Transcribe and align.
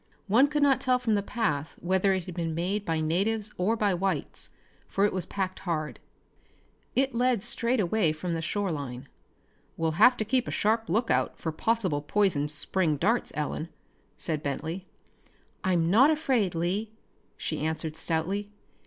One 0.25 0.47
could 0.47 0.63
not 0.63 0.81
tell 0.81 0.97
from 0.97 1.13
the 1.13 1.21
path 1.21 1.75
whether 1.79 2.11
it 2.11 2.23
had 2.25 2.33
been 2.33 2.55
made 2.55 2.85
by 2.85 3.01
natives 3.01 3.53
or 3.55 3.75
by 3.75 3.93
whites, 3.93 4.49
for 4.87 5.05
it 5.05 5.13
was 5.13 5.27
packed 5.27 5.59
hard. 5.59 5.99
It 6.95 7.13
led 7.13 7.43
straight 7.43 7.79
away 7.79 8.11
from 8.11 8.33
the 8.33 8.41
shoreline. 8.41 9.07
"We'll 9.77 9.99
have 10.01 10.17
to 10.17 10.25
keep 10.25 10.47
a 10.47 10.49
sharp 10.49 10.89
lookout 10.89 11.37
for 11.37 11.51
possible 11.51 12.01
poisoned 12.01 12.49
spring 12.49 12.97
darts, 12.97 13.31
Ellen," 13.35 13.69
said 14.17 14.41
Bentley. 14.41 14.87
"I'm 15.63 15.91
not 15.91 16.09
afraid, 16.09 16.55
Lee," 16.55 16.93
she 17.37 17.59
answered 17.59 17.95
stoutly. 17.95 18.49